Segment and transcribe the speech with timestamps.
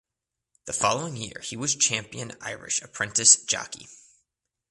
[0.65, 3.87] The following year he was champion Irish apprentice jockey.